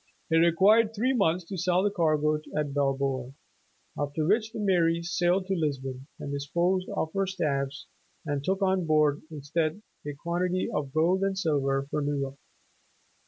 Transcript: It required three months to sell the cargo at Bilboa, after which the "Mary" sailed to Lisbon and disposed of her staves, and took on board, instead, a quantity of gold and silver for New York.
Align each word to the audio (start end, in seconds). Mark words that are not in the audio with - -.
It 0.31 0.37
required 0.37 0.95
three 0.95 1.13
months 1.13 1.45
to 1.45 1.59
sell 1.59 1.83
the 1.83 1.91
cargo 1.91 2.41
at 2.57 2.73
Bilboa, 2.73 3.33
after 3.95 4.25
which 4.25 4.51
the 4.51 4.57
"Mary" 4.59 5.03
sailed 5.03 5.45
to 5.45 5.53
Lisbon 5.55 6.07
and 6.19 6.31
disposed 6.33 6.89
of 6.89 7.13
her 7.13 7.27
staves, 7.27 7.85
and 8.25 8.43
took 8.43 8.63
on 8.63 8.87
board, 8.87 9.21
instead, 9.29 9.83
a 10.07 10.13
quantity 10.15 10.67
of 10.73 10.91
gold 10.91 11.21
and 11.21 11.37
silver 11.37 11.83
for 11.91 12.01
New 12.01 12.17
York. 12.17 12.39